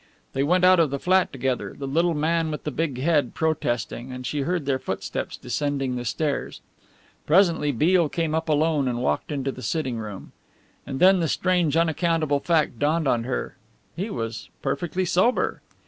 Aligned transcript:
They 0.33 0.41
went 0.41 0.63
out 0.63 0.79
of 0.79 0.89
the 0.89 0.97
flat 0.97 1.31
together, 1.31 1.75
the 1.77 1.85
little 1.85 2.15
man 2.15 2.49
with 2.49 2.63
the 2.63 2.71
big 2.71 2.97
head 2.99 3.35
protesting, 3.35 4.11
and 4.11 4.25
she 4.25 4.39
heard 4.41 4.65
their 4.65 4.79
footsteps 4.79 5.37
descending 5.37 5.95
the 5.95 6.05
stairs. 6.05 6.61
Presently 7.27 7.71
Beale 7.71 8.09
came 8.09 8.33
up 8.33 8.49
alone 8.49 8.87
and 8.87 9.03
walked 9.03 9.31
into 9.31 9.51
the 9.51 9.61
sitting 9.61 9.97
room. 9.99 10.31
And 10.87 10.99
then 10.99 11.19
the 11.19 11.27
strange 11.27 11.77
unaccountable 11.77 12.39
fact 12.39 12.79
dawned 12.79 13.07
on 13.07 13.25
her 13.25 13.57
he 13.95 14.09
was 14.09 14.49
perfectly 14.63 15.05
sober. 15.05 15.61